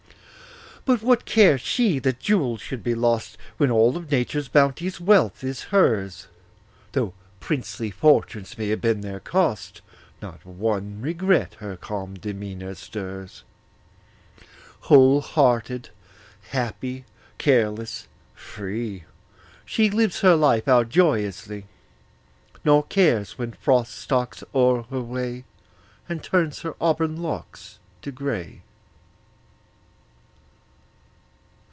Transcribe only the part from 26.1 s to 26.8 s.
turns her